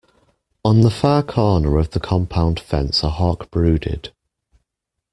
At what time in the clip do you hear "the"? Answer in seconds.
0.81-0.89, 1.91-1.99